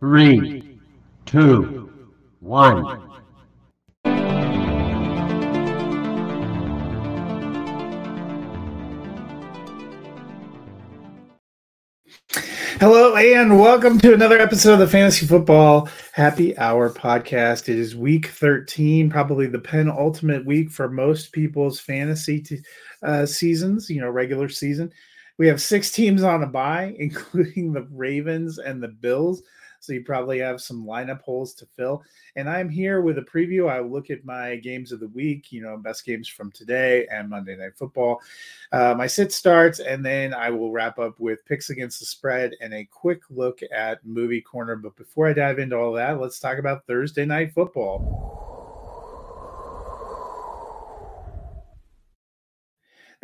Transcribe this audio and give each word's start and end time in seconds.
Three, 0.00 0.80
two, 1.24 1.90
one. 2.40 3.10
Hello 12.80 13.14
and 13.14 13.58
welcome 13.58 14.00
to 14.00 14.12
another 14.12 14.38
episode 14.38 14.74
of 14.74 14.78
the 14.80 14.88
Fantasy 14.88 15.26
Football 15.26 15.88
Happy 16.12 16.58
Hour 16.58 16.90
podcast. 16.90 17.68
It 17.68 17.78
is 17.78 17.94
week 17.94 18.26
13, 18.26 19.08
probably 19.08 19.46
the 19.46 19.60
penultimate 19.60 20.44
week 20.44 20.70
for 20.70 20.90
most 20.90 21.32
people's 21.32 21.78
fantasy 21.78 22.40
t- 22.40 22.58
uh, 23.04 23.26
seasons, 23.26 23.88
you 23.88 24.00
know, 24.00 24.10
regular 24.10 24.48
season. 24.48 24.92
We 25.38 25.46
have 25.46 25.62
six 25.62 25.92
teams 25.92 26.24
on 26.24 26.42
a 26.42 26.46
bye, 26.46 26.94
including 26.98 27.72
the 27.72 27.86
Ravens 27.92 28.58
and 28.58 28.82
the 28.82 28.88
Bills. 28.88 29.42
So 29.84 29.92
you 29.92 30.02
probably 30.02 30.38
have 30.38 30.60
some 30.60 30.84
lineup 30.84 31.20
holes 31.20 31.54
to 31.54 31.66
fill. 31.66 32.02
And 32.36 32.48
I'm 32.48 32.68
here 32.68 33.00
with 33.02 33.18
a 33.18 33.22
preview. 33.22 33.70
I 33.70 33.80
look 33.80 34.10
at 34.10 34.24
my 34.24 34.56
games 34.56 34.92
of 34.92 35.00
the 35.00 35.08
week, 35.08 35.52
you 35.52 35.62
know, 35.62 35.76
best 35.76 36.04
games 36.06 36.28
from 36.28 36.50
today 36.52 37.06
and 37.12 37.28
Monday 37.28 37.56
Night 37.56 37.76
Football. 37.76 38.20
Uh, 38.72 38.94
my 38.96 39.06
sit 39.06 39.32
starts, 39.32 39.80
and 39.80 40.04
then 40.04 40.32
I 40.32 40.50
will 40.50 40.72
wrap 40.72 40.98
up 40.98 41.20
with 41.20 41.44
picks 41.44 41.70
against 41.70 42.00
the 42.00 42.06
spread 42.06 42.52
and 42.60 42.72
a 42.72 42.84
quick 42.84 43.22
look 43.30 43.60
at 43.72 44.04
movie 44.04 44.40
corner. 44.40 44.76
But 44.76 44.96
before 44.96 45.28
I 45.28 45.32
dive 45.32 45.58
into 45.58 45.76
all 45.76 45.92
that, 45.92 46.20
let's 46.20 46.40
talk 46.40 46.58
about 46.58 46.86
Thursday 46.86 47.24
Night 47.24 47.52
Football. 47.52 48.53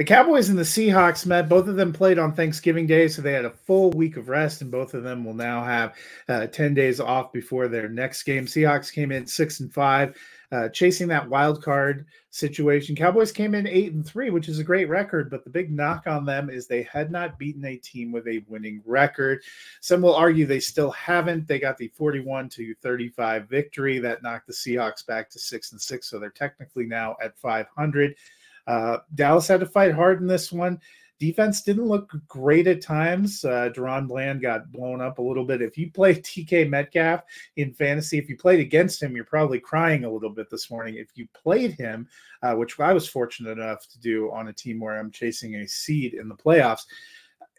The 0.00 0.04
Cowboys 0.04 0.48
and 0.48 0.58
the 0.58 0.62
Seahawks 0.62 1.26
met. 1.26 1.50
Both 1.50 1.68
of 1.68 1.76
them 1.76 1.92
played 1.92 2.18
on 2.18 2.32
Thanksgiving 2.32 2.86
Day, 2.86 3.06
so 3.06 3.20
they 3.20 3.34
had 3.34 3.44
a 3.44 3.50
full 3.50 3.90
week 3.90 4.16
of 4.16 4.30
rest, 4.30 4.62
and 4.62 4.70
both 4.70 4.94
of 4.94 5.02
them 5.02 5.26
will 5.26 5.34
now 5.34 5.62
have 5.62 5.94
uh, 6.26 6.46
10 6.46 6.72
days 6.72 7.00
off 7.00 7.34
before 7.34 7.68
their 7.68 7.86
next 7.86 8.22
game. 8.22 8.46
Seahawks 8.46 8.90
came 8.90 9.12
in 9.12 9.26
six 9.26 9.60
and 9.60 9.70
five, 9.70 10.16
uh, 10.52 10.70
chasing 10.70 11.06
that 11.08 11.28
wild 11.28 11.62
card 11.62 12.06
situation. 12.30 12.96
Cowboys 12.96 13.30
came 13.30 13.54
in 13.54 13.66
eight 13.66 13.92
and 13.92 14.06
three, 14.06 14.30
which 14.30 14.48
is 14.48 14.58
a 14.58 14.64
great 14.64 14.88
record, 14.88 15.28
but 15.28 15.44
the 15.44 15.50
big 15.50 15.70
knock 15.70 16.06
on 16.06 16.24
them 16.24 16.48
is 16.48 16.66
they 16.66 16.84
had 16.84 17.10
not 17.10 17.38
beaten 17.38 17.66
a 17.66 17.76
team 17.76 18.10
with 18.10 18.26
a 18.26 18.42
winning 18.48 18.80
record. 18.86 19.42
Some 19.82 20.00
will 20.00 20.14
argue 20.14 20.46
they 20.46 20.60
still 20.60 20.92
haven't. 20.92 21.46
They 21.46 21.58
got 21.58 21.76
the 21.76 21.88
41 21.88 22.48
to 22.48 22.74
35 22.76 23.50
victory 23.50 23.98
that 23.98 24.22
knocked 24.22 24.46
the 24.46 24.54
Seahawks 24.54 25.06
back 25.06 25.28
to 25.28 25.38
six 25.38 25.72
and 25.72 25.80
six, 25.80 26.08
so 26.08 26.18
they're 26.18 26.30
technically 26.30 26.86
now 26.86 27.16
at 27.22 27.38
500. 27.38 28.14
Uh, 28.66 28.98
Dallas 29.14 29.48
had 29.48 29.60
to 29.60 29.66
fight 29.66 29.94
hard 29.94 30.20
in 30.20 30.26
this 30.26 30.52
one. 30.52 30.80
Defense 31.20 31.60
didn't 31.60 31.86
look 31.86 32.10
great 32.28 32.66
at 32.66 32.80
times. 32.80 33.44
Uh, 33.44 33.68
DaRon 33.76 34.08
Bland 34.08 34.40
got 34.40 34.72
blown 34.72 35.02
up 35.02 35.18
a 35.18 35.22
little 35.22 35.44
bit. 35.44 35.60
If 35.60 35.76
you 35.76 35.90
play 35.90 36.14
DK 36.20 36.68
Metcalf 36.68 37.20
in 37.56 37.74
fantasy, 37.74 38.16
if 38.16 38.30
you 38.30 38.38
played 38.38 38.58
against 38.58 39.02
him, 39.02 39.14
you're 39.14 39.26
probably 39.26 39.60
crying 39.60 40.04
a 40.04 40.10
little 40.10 40.30
bit 40.30 40.48
this 40.48 40.70
morning. 40.70 40.94
If 40.96 41.10
you 41.14 41.28
played 41.34 41.72
him, 41.72 42.08
uh, 42.42 42.54
which 42.54 42.80
I 42.80 42.94
was 42.94 43.06
fortunate 43.06 43.58
enough 43.58 43.86
to 43.88 44.00
do 44.00 44.32
on 44.32 44.48
a 44.48 44.52
team 44.52 44.80
where 44.80 44.98
I'm 44.98 45.10
chasing 45.10 45.56
a 45.56 45.68
seed 45.68 46.14
in 46.14 46.26
the 46.26 46.34
playoffs, 46.34 46.86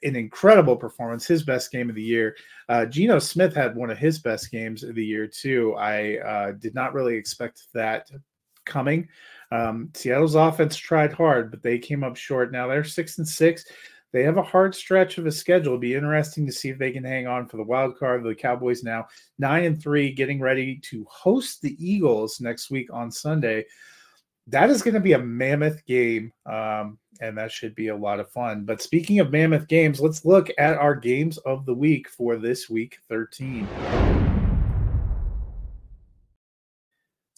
an 0.01 0.16
incredible 0.16 0.75
performance, 0.75 1.28
his 1.28 1.44
best 1.44 1.72
game 1.72 1.88
of 1.88 1.95
the 1.95 2.01
year. 2.01 2.35
Uh, 2.67 2.88
Geno 2.88 3.19
Smith 3.19 3.53
had 3.53 3.75
one 3.75 3.91
of 3.91 3.97
his 4.00 4.17
best 4.17 4.50
games 4.50 4.84
of 4.84 4.95
the 4.95 5.06
year, 5.06 5.28
too. 5.28 5.75
I 5.75 6.17
uh, 6.17 6.51
did 6.53 6.73
not 6.73 6.95
really 6.95 7.16
expect 7.16 7.67
that 7.75 8.09
coming. 8.71 9.07
Um, 9.51 9.89
Seattle's 9.93 10.35
offense 10.35 10.77
tried 10.77 11.11
hard, 11.11 11.51
but 11.51 11.61
they 11.61 11.77
came 11.77 12.03
up 12.03 12.15
short. 12.15 12.51
Now 12.51 12.67
they're 12.67 12.83
six 12.83 13.17
and 13.17 13.27
six. 13.27 13.65
They 14.13 14.23
have 14.23 14.37
a 14.37 14.43
hard 14.43 14.75
stretch 14.75 15.17
of 15.17 15.25
a 15.25 15.31
schedule. 15.31 15.73
It'll 15.73 15.79
be 15.79 15.95
interesting 15.95 16.45
to 16.45 16.51
see 16.51 16.69
if 16.69 16.77
they 16.77 16.91
can 16.91 17.03
hang 17.03 17.27
on 17.27 17.47
for 17.47 17.57
the 17.57 17.63
wild 17.63 17.97
card. 17.97 18.23
The 18.23 18.35
Cowboys 18.35 18.83
now 18.83 19.07
nine 19.39 19.63
and 19.65 19.81
three, 19.81 20.11
getting 20.11 20.39
ready 20.39 20.79
to 20.83 21.05
host 21.09 21.61
the 21.61 21.75
Eagles 21.79 22.41
next 22.41 22.69
week 22.71 22.91
on 22.93 23.11
Sunday. 23.11 23.65
That 24.47 24.69
is 24.69 24.81
going 24.81 24.95
to 24.95 24.99
be 24.99 25.13
a 25.13 25.19
mammoth 25.19 25.85
game, 25.85 26.33
um, 26.45 26.97
and 27.21 27.37
that 27.37 27.51
should 27.51 27.75
be 27.75 27.89
a 27.89 27.95
lot 27.95 28.19
of 28.19 28.31
fun. 28.31 28.65
But 28.65 28.81
speaking 28.81 29.19
of 29.19 29.31
mammoth 29.31 29.67
games, 29.67 30.01
let's 30.01 30.25
look 30.25 30.49
at 30.57 30.77
our 30.77 30.95
games 30.95 31.37
of 31.39 31.65
the 31.65 31.75
week 31.75 32.09
for 32.09 32.35
this 32.37 32.69
week 32.69 32.97
13. 33.07 34.41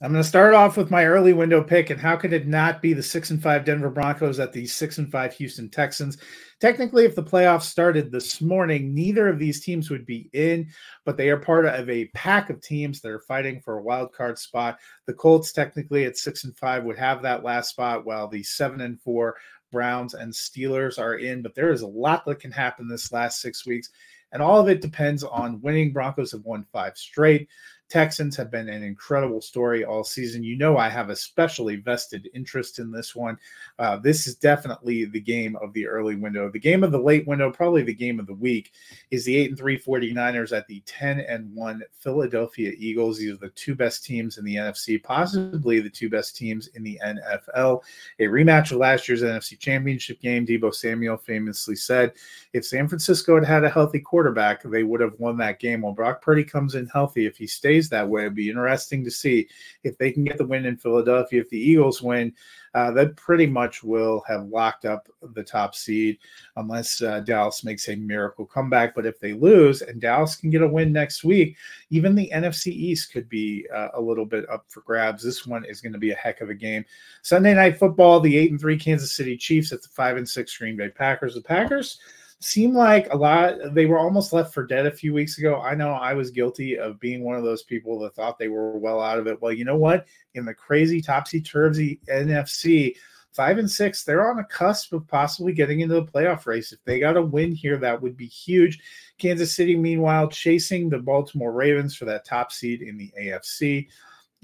I'm 0.04 0.12
going 0.12 0.22
to 0.22 0.28
start 0.28 0.54
off 0.54 0.76
with 0.76 0.92
my 0.92 1.06
early 1.06 1.32
window 1.32 1.64
pick, 1.64 1.90
and 1.90 1.98
how 2.00 2.18
could 2.18 2.34
it 2.34 2.46
not 2.46 2.82
be 2.82 2.92
the 2.92 3.02
six 3.02 3.30
and 3.30 3.42
five 3.42 3.64
Denver 3.64 3.90
Broncos 3.90 4.38
at 4.38 4.52
the 4.52 4.66
six 4.66 4.98
and 4.98 5.10
five 5.10 5.34
Houston 5.36 5.70
Texans? 5.70 6.18
Technically, 6.60 7.06
if 7.06 7.16
the 7.16 7.24
playoffs 7.24 7.64
started 7.64 8.12
this 8.12 8.42
morning, 8.42 8.94
neither 8.94 9.30
of 9.30 9.40
these 9.40 9.64
teams 9.64 9.90
would 9.90 10.06
be 10.06 10.30
in, 10.34 10.68
but 11.06 11.16
they 11.16 11.30
are 11.30 11.38
part 11.38 11.66
of 11.66 11.90
a 11.90 12.08
pack 12.08 12.50
of 12.50 12.62
teams 12.62 13.00
that 13.00 13.12
are 13.12 13.22
fighting 13.22 13.62
for 13.62 13.78
a 13.78 13.82
wild 13.82 14.12
card 14.12 14.38
spot. 14.38 14.78
The 15.06 15.14
Colts, 15.14 15.54
technically 15.54 16.04
at 16.04 16.18
six 16.18 16.44
and 16.44 16.58
five, 16.58 16.84
would 16.84 16.98
have 16.98 17.22
that 17.22 17.46
last 17.46 17.70
spot, 17.70 18.06
while 18.06 18.28
the 18.28 18.44
seven 18.44 18.82
and 18.82 19.00
four 19.00 19.38
Browns 19.72 20.16
and 20.16 20.34
Steelers 20.34 21.00
are 21.00 21.16
in. 21.16 21.42
But 21.42 21.56
there 21.56 21.72
is 21.72 21.82
a 21.82 21.88
lot 21.88 22.26
that 22.26 22.42
can 22.42 22.52
happen 22.52 22.90
this 22.90 23.14
last 23.14 23.40
six 23.40 23.66
weeks, 23.66 23.90
and 24.34 24.42
all 24.42 24.60
of 24.60 24.68
it 24.68 24.82
depends 24.82 25.24
on 25.24 25.62
winning. 25.62 25.94
Broncos 25.94 26.34
have 26.34 26.44
won 26.44 26.66
five 26.74 26.98
straight. 26.98 27.48
Texans 27.94 28.36
have 28.38 28.50
been 28.50 28.70
an 28.70 28.82
incredible 28.82 29.40
story 29.40 29.86
all 29.86 30.04
season. 30.04 30.44
You 30.44 30.58
know, 30.58 30.78
I 30.78 30.90
have 30.90 31.12
a 31.12 31.16
specially 31.16 31.76
vested 31.76 32.28
interest 32.34 32.80
in 32.80 32.92
this 32.92 33.16
one. 33.16 33.38
Uh, 33.78 33.98
this 33.98 34.26
is 34.26 34.34
definitely 34.34 35.06
the 35.06 35.20
game 35.20 35.56
of 35.58 35.72
the 35.74 35.86
early 35.86 36.16
window. 36.16 36.50
The 36.50 36.58
game 36.58 36.84
of 36.84 36.92
the 36.92 36.98
late 36.98 37.28
window, 37.28 37.52
probably 37.52 37.84
the 37.84 37.94
game 37.94 38.20
of 38.20 38.26
the 38.26 38.34
week, 38.34 38.72
is 39.12 39.26
the 39.26 39.36
8 39.36 39.50
and 39.52 39.60
3 39.60 39.80
49ers 39.80 40.58
at 40.58 40.66
the 40.66 40.82
10 40.88 41.20
and 41.20 41.54
1 41.54 41.84
Philadelphia 41.92 42.72
Eagles. 42.80 43.20
These 43.20 43.34
are 43.34 43.38
the 43.38 43.50
two 43.50 43.76
best 43.76 44.04
teams 44.04 44.40
in 44.40 44.44
the 44.44 44.56
NFC, 44.56 45.04
possibly 45.04 45.80
the 45.80 45.88
two 45.88 46.10
best 46.10 46.36
teams 46.36 46.70
in 46.74 46.82
the 46.82 47.00
NFL. 47.06 47.84
A 48.18 48.24
rematch 48.24 48.72
of 48.72 48.80
last 48.80 49.08
year's 49.08 49.22
NFC 49.22 49.60
Championship 49.60 50.20
game. 50.20 50.48
Deebo 50.48 50.74
Samuel 50.74 51.18
famously 51.18 51.76
said, 51.76 52.14
if 52.54 52.66
San 52.66 52.88
Francisco 52.88 53.36
had 53.36 53.46
had 53.46 53.64
a 53.64 53.70
healthy 53.70 54.00
quarterback, 54.00 54.64
they 54.64 54.82
would 54.82 55.00
have 55.00 55.14
won 55.20 55.38
that 55.38 55.60
game. 55.60 55.82
Well, 55.82 55.94
Brock 55.94 56.24
Purdy 56.24 56.44
comes 56.44 56.74
in 56.74 56.88
healthy. 56.88 57.28
If 57.28 57.38
he 57.38 57.46
stays 57.46 57.83
stays 57.84 57.90
that 57.90 58.08
way. 58.08 58.22
It'd 58.22 58.36
be 58.36 58.50
interesting 58.50 59.04
to 59.04 59.12
see 59.12 59.48
if 59.84 59.98
they 59.98 60.12
can 60.12 60.24
get 60.24 60.38
the 60.38 60.46
win 60.46 60.66
in 60.66 60.78
Philadelphia. 60.78 61.42
If 61.42 61.50
the 61.50 61.60
Eagles 61.60 62.02
win, 62.02 62.34
uh, 62.74 62.92
that 62.92 63.16
pretty 63.16 63.46
much 63.46 63.84
will 63.84 64.24
have 64.28 64.48
locked 64.48 64.86
up 64.86 65.08
the 65.34 65.44
top 65.44 65.76
seed 65.76 66.18
unless 66.56 67.02
uh, 67.02 67.20
Dallas 67.20 67.64
makes 67.64 67.88
a 67.88 67.96
miracle 67.96 68.46
comeback. 68.46 68.96
But 68.96 69.06
if 69.06 69.20
they 69.20 69.34
lose 69.34 69.82
and 69.82 70.02
Dallas 70.02 70.36
can 70.36 70.50
get 70.50 70.64
a 70.64 70.68
win 70.68 70.92
next 70.92 71.24
week, 71.24 71.56
even 71.92 72.16
the 72.16 72.32
NFC 72.34 72.68
East 72.68 73.12
could 73.12 73.30
be 73.30 73.68
uh, 73.74 73.90
a 73.94 74.02
little 74.02 74.26
bit 74.26 74.50
up 74.50 74.66
for 74.70 74.82
grabs. 74.82 75.24
This 75.24 75.46
one 75.46 75.66
is 75.66 75.82
going 75.82 75.94
to 75.94 76.00
be 76.00 76.12
a 76.12 76.16
heck 76.16 76.42
of 76.42 76.50
a 76.50 76.56
game. 76.56 76.84
Sunday 77.22 77.54
night 77.54 77.78
football, 77.78 78.20
the 78.20 78.38
eight 78.38 78.52
and 78.52 78.60
three 78.60 78.78
Kansas 78.78 79.16
City 79.16 79.38
Chiefs 79.38 79.72
at 79.72 79.82
the 79.82 79.90
five 79.90 80.18
and 80.18 80.28
six 80.28 80.58
Green 80.58 80.78
Bay 80.78 80.90
Packers. 80.90 81.36
The 81.36 81.42
Packers 81.42 82.00
seem 82.44 82.74
like 82.74 83.12
a 83.12 83.18
lot 83.18 83.74
they 83.74 83.86
were 83.86 83.98
almost 83.98 84.34
left 84.34 84.54
for 84.54 84.66
dead 84.66 84.86
a 84.86 84.92
few 84.92 85.14
weeks 85.14 85.38
ago. 85.38 85.62
I 85.62 85.76
know 85.76 85.92
I 85.92 86.14
was 86.14 86.30
guilty 86.30 86.78
of 86.78 87.00
being 87.00 87.24
one 87.24 87.38
of 87.38 87.44
those 87.44 87.64
people 87.64 88.00
that 88.00 88.16
thought 88.16 88.38
they 88.38 88.50
were 88.50 88.78
well 88.78 89.02
out 89.02 89.18
of 89.18 89.28
it. 89.28 89.42
Well, 89.42 89.54
you 89.54 89.66
know 89.66 89.78
what? 89.78 90.06
In 90.36 90.46
the 90.46 90.54
crazy 90.54 91.02
topsy 91.02 91.42
turvy 91.42 92.00
NFC, 92.10 92.96
five 93.32 93.58
and 93.58 93.70
six, 93.70 94.04
they're 94.04 94.30
on 94.30 94.40
a 94.40 94.46
cusp 94.46 94.94
of 94.94 95.08
possibly 95.08 95.54
getting 95.54 95.80
into 95.80 95.96
the 95.96 96.06
playoff 96.06 96.46
race. 96.46 96.72
If 96.72 96.84
they 96.84 97.00
got 97.00 97.18
a 97.18 97.22
win 97.22 97.52
here, 97.52 97.78
that 97.78 98.02
would 98.02 98.18
be 98.18 98.28
huge. 98.28 98.80
Kansas 99.18 99.56
City, 99.56 99.76
meanwhile, 99.76 100.28
chasing 100.28 100.90
the 100.90 101.00
Baltimore 101.00 101.54
Ravens 101.54 101.96
for 101.96 102.06
that 102.06 102.26
top 102.26 102.52
seed 102.52 102.82
in 102.82 102.98
the 102.98 103.12
AFC. 103.20 103.88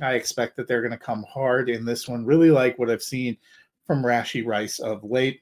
I 0.02 0.13
expect 0.13 0.56
that 0.56 0.68
they're 0.68 0.81
going 0.81 0.92
to 0.92 0.98
come 0.98 1.25
hard 1.31 1.69
in 1.69 1.86
this 1.86 2.07
one. 2.07 2.25
Really 2.25 2.52
like 2.52 2.80
what 2.80 2.90
I've 2.90 3.04
seen 3.04 3.38
from 3.86 4.04
Rashee 4.04 4.45
Rice 4.45 4.80
of 4.80 5.04
late. 5.04 5.42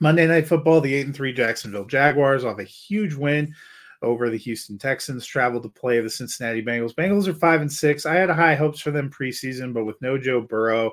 Monday 0.00 0.26
Night 0.26 0.46
Football, 0.46 0.80
the 0.80 0.94
8 0.94 1.06
and 1.06 1.14
3 1.14 1.32
Jacksonville 1.32 1.84
Jaguars 1.84 2.44
off 2.44 2.58
a 2.58 2.64
huge 2.64 3.14
win 3.14 3.54
over 4.02 4.28
the 4.28 4.36
Houston 4.36 4.76
Texans, 4.76 5.24
traveled 5.24 5.62
to 5.62 5.68
play 5.68 6.00
the 6.00 6.10
Cincinnati 6.10 6.62
Bengals. 6.62 6.94
Bengals 6.94 7.26
are 7.26 7.34
5 7.34 7.60
and 7.62 7.72
6. 7.72 8.04
I 8.04 8.14
had 8.16 8.28
high 8.28 8.54
hopes 8.54 8.80
for 8.80 8.90
them 8.90 9.08
preseason, 9.10 9.72
but 9.72 9.84
with 9.84 10.00
no 10.02 10.18
Joe 10.18 10.40
Burrow, 10.42 10.92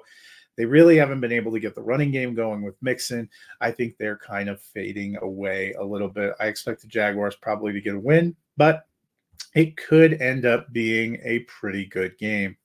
They 0.57 0.65
really 0.65 0.97
haven't 0.97 1.21
been 1.21 1.31
able 1.31 1.51
to 1.53 1.59
get 1.59 1.75
the 1.75 1.81
running 1.81 2.11
game 2.11 2.35
going 2.35 2.61
with 2.61 2.81
Mixon. 2.81 3.29
I 3.59 3.71
think 3.71 3.97
they're 3.97 4.17
kind 4.17 4.49
of 4.49 4.61
fading 4.61 5.17
away 5.21 5.73
a 5.73 5.83
little 5.83 6.09
bit. 6.09 6.33
I 6.39 6.45
expect 6.47 6.81
the 6.81 6.87
Jaguars 6.87 7.35
probably 7.35 7.73
to 7.73 7.81
get 7.81 7.95
a 7.95 7.99
win, 7.99 8.35
but 8.57 8.85
it 9.55 9.75
could 9.77 10.21
end 10.21 10.45
up 10.45 10.71
being 10.71 11.19
a 11.23 11.39
pretty 11.39 11.85
good 11.85 12.17
game. 12.17 12.57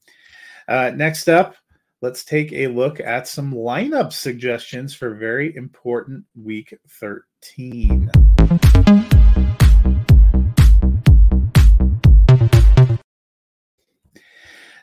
Uh, 0.68 0.90
next 0.94 1.28
up, 1.28 1.56
let's 2.02 2.24
take 2.24 2.52
a 2.52 2.66
look 2.68 3.00
at 3.00 3.26
some 3.26 3.52
lineup 3.52 4.12
suggestions 4.12 4.94
for 4.94 5.14
very 5.14 5.54
important 5.56 6.24
week 6.34 6.76
13. 6.88 8.10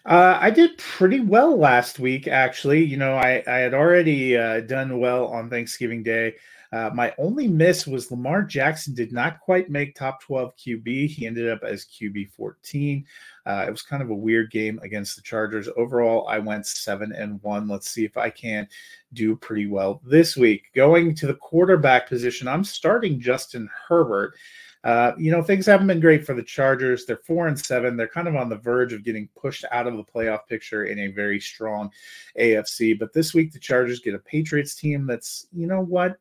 Uh, 0.05 0.37
I 0.39 0.49
did 0.49 0.77
pretty 0.77 1.21
well 1.21 1.57
last 1.57 1.97
week, 1.97 2.27
actually. 2.27 2.83
You 2.83 2.97
know, 2.97 3.15
I, 3.15 3.41
I 3.47 3.57
had 3.59 3.73
already 3.73 4.35
uh, 4.35 4.59
done 4.61 4.99
well 4.99 5.27
on 5.27 5.49
Thanksgiving 5.49 6.03
Day. 6.03 6.35
Uh, 6.73 6.89
my 6.93 7.13
only 7.19 7.47
miss 7.47 7.85
was 7.85 8.09
Lamar 8.09 8.41
Jackson 8.41 8.95
did 8.95 9.13
not 9.13 9.39
quite 9.39 9.69
make 9.69 9.93
top 9.93 10.21
12 10.23 10.55
QB. 10.57 11.07
He 11.07 11.27
ended 11.27 11.47
up 11.47 11.63
as 11.63 11.85
QB 11.85 12.31
14. 12.31 13.05
Uh, 13.45 13.65
it 13.67 13.71
was 13.71 13.81
kind 13.81 14.01
of 14.01 14.09
a 14.09 14.15
weird 14.15 14.51
game 14.51 14.79
against 14.83 15.15
the 15.15 15.21
Chargers. 15.21 15.67
Overall, 15.75 16.27
I 16.27 16.39
went 16.39 16.65
seven 16.65 17.11
and 17.11 17.41
one. 17.43 17.67
Let's 17.67 17.89
see 17.89 18.05
if 18.05 18.17
I 18.17 18.29
can 18.29 18.67
do 19.13 19.35
pretty 19.35 19.67
well 19.67 20.01
this 20.05 20.37
week. 20.37 20.71
Going 20.73 21.13
to 21.15 21.27
the 21.27 21.35
quarterback 21.35 22.07
position, 22.07 22.47
I'm 22.47 22.63
starting 22.63 23.19
Justin 23.19 23.69
Herbert. 23.87 24.35
Uh, 24.83 25.13
you 25.17 25.31
know, 25.31 25.41
things 25.41 25.65
haven't 25.65 25.87
been 25.87 26.01
great 26.01 26.25
for 26.25 26.33
the 26.33 26.43
Chargers. 26.43 27.05
They're 27.05 27.21
four 27.25 27.47
and 27.47 27.57
seven. 27.57 27.95
They're 27.95 28.07
kind 28.07 28.27
of 28.27 28.35
on 28.35 28.49
the 28.49 28.57
verge 28.57 28.91
of 28.91 29.03
getting 29.03 29.29
pushed 29.39 29.63
out 29.71 29.87
of 29.87 29.95
the 29.95 30.03
playoff 30.03 30.45
picture 30.47 30.85
in 30.85 30.99
a 30.99 31.07
very 31.07 31.39
strong 31.39 31.89
AFC. 32.37 32.99
But 32.99 33.13
this 33.13 33.33
week, 33.33 33.53
the 33.53 33.59
Chargers 33.59 34.01
get 34.01 34.13
a 34.13 34.19
Patriots 34.19 34.75
team 34.75 35.07
that's, 35.07 35.47
you 35.53 35.67
know 35.67 35.81
what? 35.81 36.17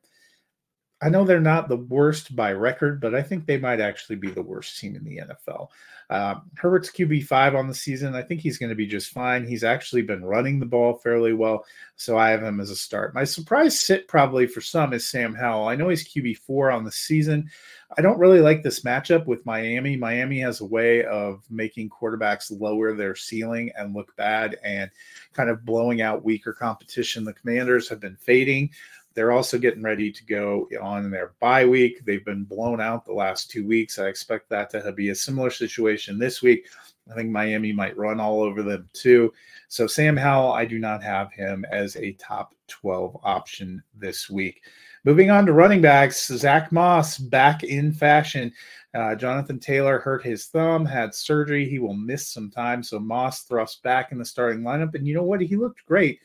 I 1.03 1.09
know 1.09 1.25
they're 1.25 1.41
not 1.41 1.69
the 1.69 1.77
worst 1.77 2.37
by 2.37 2.53
record, 2.53 3.01
but 3.01 3.15
I 3.15 3.23
think 3.23 3.45
they 3.45 3.59
might 3.59 3.81
actually 3.81 4.17
be 4.17 4.31
the 4.31 4.43
worst 4.43 4.79
team 4.79 4.95
in 4.95 5.05
the 5.05 5.19
NFL. 5.19 5.69
Uh, 6.11 6.37
Herbert's 6.57 6.91
QB 6.91 7.25
five 7.25 7.55
on 7.55 7.67
the 7.67 7.75
season. 7.75 8.15
I 8.15 8.23
think 8.23 8.41
he's 8.41 8.59
going 8.59 8.71
to 8.71 8.77
be 8.77 8.87
just 8.87 9.11
fine. 9.11 9.47
He's 9.47 9.65
actually 9.65 10.03
been 10.03 10.25
running 10.25 10.61
the 10.61 10.67
ball 10.67 10.95
fairly 10.99 11.33
well, 11.33 11.65
so 11.97 12.19
I 12.19 12.31
have 12.31 12.43
him 12.43 12.61
as 12.61 12.71
a 12.71 12.77
start. 12.77 13.15
My 13.15 13.25
surprise 13.25 13.81
sit 13.81 14.07
probably 14.09 14.47
for 14.47 14.61
some 14.61 14.93
is 14.93 15.09
Sam 15.09 15.35
Howell. 15.35 15.69
I 15.69 15.75
know 15.75 15.89
he's 15.89 16.07
QB 16.07 16.37
four 16.39 16.71
on 16.71 16.85
the 16.85 16.93
season. 16.93 17.51
I 17.97 18.03
don't 18.03 18.19
really 18.19 18.41
like 18.41 18.63
this 18.63 18.81
matchup 18.81 19.27
with 19.27 19.45
Miami. 19.45 19.97
Miami 19.97 20.39
has 20.41 20.61
a 20.61 20.67
way 20.67 21.05
of 21.05 21.43
making 21.51 21.91
quarterbacks 21.91 22.53
lower 22.59 22.95
their 22.95 23.15
ceiling 23.15 23.71
and 23.77 23.95
look 23.95 24.15
bad 24.17 24.59
and 24.65 24.91
kind 25.33 25.51
of 25.51 25.65
blowing 25.65 26.01
out 26.01 26.25
weaker 26.25 26.53
competition. 26.53 27.25
The 27.25 27.35
Commanders 27.35 27.89
have 27.89 28.01
been 28.01 28.17
fading. 28.17 28.71
They're 29.15 29.33
also 29.33 29.59
getting 29.59 29.83
ready 29.83 30.11
to 30.11 30.25
go 30.25 30.69
on 30.81 31.11
their 31.11 31.33
bye 31.41 31.65
week. 31.65 32.05
They've 32.05 32.25
been 32.25 32.45
blown 32.45 32.81
out 32.81 33.05
the 33.05 33.13
last 33.13 33.51
two 33.51 33.67
weeks. 33.67 33.99
I 33.99 34.07
expect 34.07 34.49
that 34.51 34.71
to 34.71 34.93
be 34.93 35.11
a 35.11 35.15
similar 35.15 35.51
situation 35.51 36.19
this 36.19 36.43
week. 36.43 36.67
I 37.11 37.15
think 37.15 37.31
Miami 37.31 37.73
might 37.73 37.97
run 37.97 38.21
all 38.21 38.43
over 38.43 38.63
them 38.63 38.89
too. 38.93 39.33
So, 39.69 39.87
Sam 39.87 40.17
Howell, 40.17 40.53
I 40.53 40.65
do 40.65 40.79
not 40.79 41.03
have 41.03 41.33
him 41.33 41.65
as 41.71 41.97
a 41.97 42.13
top 42.13 42.55
12 42.69 43.19
option 43.25 43.83
this 43.95 44.31
week. 44.31 44.63
Moving 45.05 45.31
on 45.31 45.47
to 45.47 45.53
running 45.53 45.83
backs, 45.83 46.29
Zach 46.29 46.71
Moss 46.71 47.19
back 47.19 47.65
in 47.65 47.93
fashion. 47.93 48.53
Uh, 48.95 49.15
Jonathan 49.17 49.59
Taylor 49.59 49.99
hurt 49.99 50.25
his 50.25 50.47
thumb, 50.47 50.85
had 50.85 51.15
surgery. 51.15 51.69
He 51.69 51.79
will 51.79 51.95
miss 51.95 52.29
some 52.29 52.51
time. 52.51 52.83
So 52.83 53.01
Moss 53.01 53.43
thrust 53.43 53.83
back 53.83 54.13
in 54.13 54.19
the 54.19 54.25
starting 54.25 54.63
lineup. 54.63 54.95
And 54.95 55.07
you 55.07 55.15
know 55.15 55.23
what? 55.23 55.41
He 55.41 55.57
looked 55.57 55.85
great 55.87 56.21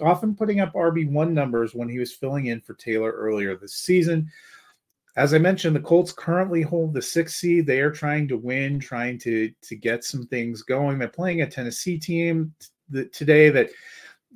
often 0.00 0.34
putting 0.34 0.60
up 0.60 0.72
RB1 0.74 1.32
numbers 1.32 1.74
when 1.74 1.88
he 1.88 1.98
was 1.98 2.12
filling 2.12 2.46
in 2.46 2.60
for 2.60 2.74
Taylor 2.74 3.10
earlier 3.12 3.56
this 3.56 3.74
season. 3.74 4.30
As 5.16 5.34
I 5.34 5.38
mentioned, 5.38 5.74
the 5.74 5.80
Colts 5.80 6.12
currently 6.12 6.62
hold 6.62 6.94
the 6.94 7.02
sixth 7.02 7.36
seed. 7.36 7.66
They 7.66 7.80
are 7.80 7.90
trying 7.90 8.28
to 8.28 8.36
win, 8.36 8.78
trying 8.78 9.18
to 9.20 9.50
to 9.62 9.74
get 9.76 10.04
some 10.04 10.26
things 10.26 10.62
going. 10.62 10.98
They're 10.98 11.08
playing 11.08 11.42
a 11.42 11.50
Tennessee 11.50 11.98
team 11.98 12.54
t- 12.92 13.06
today 13.06 13.50
that 13.50 13.70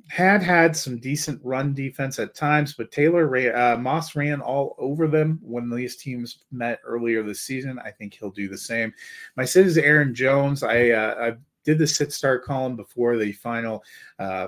had 0.09 0.43
had 0.43 0.75
some 0.75 0.99
decent 0.99 1.39
run 1.43 1.73
defense 1.73 2.19
at 2.19 2.35
times, 2.35 2.73
but 2.73 2.91
Taylor 2.91 3.55
uh, 3.55 3.77
Moss 3.77 4.15
ran 4.15 4.41
all 4.41 4.75
over 4.77 5.07
them 5.07 5.39
when 5.41 5.69
these 5.69 5.95
teams 5.95 6.39
met 6.51 6.79
earlier 6.83 7.23
this 7.23 7.41
season. 7.41 7.79
I 7.79 7.91
think 7.91 8.13
he'll 8.13 8.29
do 8.29 8.49
the 8.49 8.57
same. 8.57 8.93
My 9.37 9.45
sit 9.45 9.65
is 9.65 9.77
Aaron 9.77 10.13
Jones. 10.13 10.63
I, 10.63 10.89
uh, 10.89 11.15
I 11.19 11.37
did 11.63 11.77
the 11.77 11.87
sit 11.87 12.11
start 12.11 12.43
column 12.43 12.75
before 12.75 13.17
the 13.17 13.31
final. 13.31 13.83
Uh, 14.19 14.47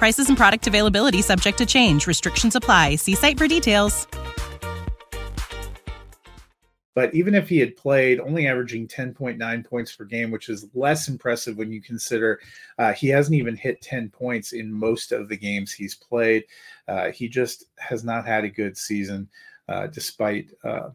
Prices 0.00 0.30
and 0.30 0.38
product 0.38 0.66
availability 0.66 1.20
subject 1.20 1.58
to 1.58 1.66
change. 1.66 2.06
Restrictions 2.06 2.56
apply. 2.56 2.96
See 2.96 3.14
site 3.14 3.36
for 3.36 3.46
details. 3.46 4.06
But 6.94 7.14
even 7.14 7.34
if 7.34 7.50
he 7.50 7.58
had 7.58 7.76
played, 7.76 8.18
only 8.18 8.46
averaging 8.46 8.88
10.9 8.88 9.66
points 9.66 9.94
per 9.94 10.06
game, 10.06 10.30
which 10.30 10.48
is 10.48 10.66
less 10.72 11.08
impressive 11.08 11.58
when 11.58 11.70
you 11.70 11.82
consider 11.82 12.40
uh, 12.78 12.94
he 12.94 13.08
hasn't 13.08 13.36
even 13.36 13.54
hit 13.54 13.82
10 13.82 14.08
points 14.08 14.52
in 14.52 14.72
most 14.72 15.12
of 15.12 15.28
the 15.28 15.36
games 15.36 15.70
he's 15.70 15.94
played. 15.94 16.44
Uh, 16.88 17.10
he 17.10 17.28
just 17.28 17.66
has 17.76 18.02
not 18.02 18.26
had 18.26 18.44
a 18.44 18.48
good 18.48 18.78
season, 18.78 19.28
uh, 19.68 19.86
despite 19.88 20.50
uh, 20.64 20.88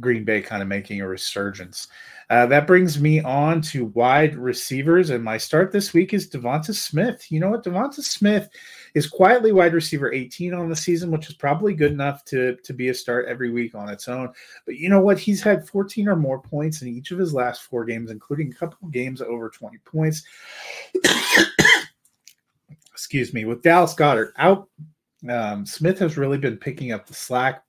Green 0.00 0.24
Bay 0.24 0.40
kind 0.40 0.62
of 0.62 0.68
making 0.68 1.00
a 1.00 1.06
resurgence. 1.06 1.88
Uh, 2.30 2.46
that 2.46 2.66
brings 2.66 2.98
me 2.98 3.20
on 3.20 3.60
to 3.60 3.86
wide 3.86 4.34
receivers, 4.36 5.10
and 5.10 5.22
my 5.22 5.36
start 5.36 5.70
this 5.70 5.92
week 5.92 6.14
is 6.14 6.30
Devonta 6.30 6.74
Smith. 6.74 7.30
You 7.30 7.40
know 7.40 7.50
what? 7.50 7.62
Devonta 7.62 8.00
Smith 8.00 8.48
is 8.94 9.06
quietly 9.06 9.52
wide 9.52 9.74
receiver 9.74 10.10
18 10.10 10.54
on 10.54 10.70
the 10.70 10.76
season, 10.76 11.10
which 11.10 11.28
is 11.28 11.34
probably 11.34 11.74
good 11.74 11.92
enough 11.92 12.24
to, 12.26 12.56
to 12.56 12.72
be 12.72 12.88
a 12.88 12.94
start 12.94 13.26
every 13.28 13.50
week 13.50 13.74
on 13.74 13.90
its 13.90 14.08
own. 14.08 14.32
But 14.64 14.76
you 14.76 14.88
know 14.88 15.00
what? 15.00 15.18
He's 15.18 15.42
had 15.42 15.68
14 15.68 16.08
or 16.08 16.16
more 16.16 16.40
points 16.40 16.80
in 16.80 16.88
each 16.88 17.10
of 17.10 17.18
his 17.18 17.34
last 17.34 17.64
four 17.64 17.84
games, 17.84 18.10
including 18.10 18.50
a 18.50 18.54
couple 18.54 18.78
of 18.82 18.92
games 18.92 19.20
over 19.20 19.50
20 19.50 19.76
points. 19.84 20.24
Excuse 22.92 23.34
me. 23.34 23.44
With 23.44 23.62
Dallas 23.62 23.94
Goedert 23.94 24.32
out, 24.38 24.68
um, 25.28 25.66
Smith 25.66 25.98
has 25.98 26.16
really 26.16 26.38
been 26.38 26.56
picking 26.56 26.92
up 26.92 27.06
the 27.06 27.14
slack 27.14 27.62